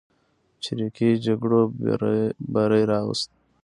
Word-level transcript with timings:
چریکي 0.63 1.09
جګړو 1.25 1.61
بری 2.53 2.83
راوست. 2.91 3.29